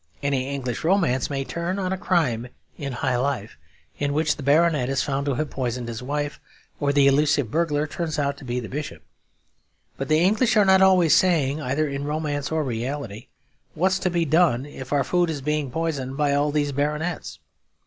Any 0.23 0.49
English 0.51 0.83
romance 0.83 1.29
may 1.29 1.43
turn 1.43 1.77
on 1.77 1.93
a 1.93 1.95
crime 1.95 2.47
in 2.75 2.91
high 2.91 3.17
life; 3.17 3.55
in 3.99 4.13
which 4.13 4.35
the 4.35 4.41
baronet 4.41 4.89
is 4.89 5.03
found 5.03 5.27
to 5.27 5.35
have 5.35 5.51
poisoned 5.51 5.87
his 5.87 6.01
wife, 6.01 6.39
or 6.79 6.91
the 6.91 7.05
elusive 7.05 7.51
burglar 7.51 7.85
turns 7.85 8.17
out 8.17 8.35
to 8.37 8.43
be 8.43 8.59
the 8.59 8.67
bishop. 8.67 9.03
But 9.97 10.07
the 10.07 10.17
English 10.19 10.57
are 10.57 10.65
not 10.65 10.81
always 10.81 11.15
saying, 11.15 11.61
either 11.61 11.87
in 11.87 12.03
romance 12.05 12.51
or 12.51 12.63
reality, 12.63 13.27
'What's 13.75 13.99
to 13.99 14.09
be 14.09 14.25
done, 14.25 14.65
if 14.65 14.91
our 14.91 15.03
food 15.03 15.29
is 15.29 15.41
being 15.43 15.69
poisoned 15.69 16.17
by 16.17 16.33
all 16.33 16.49
these 16.51 16.71
baronets?' 16.71 17.37